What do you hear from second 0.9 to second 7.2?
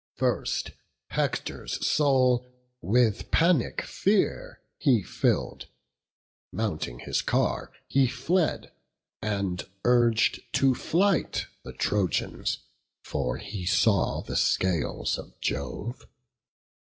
Hector's soul with panic fear he fill'd; Mounting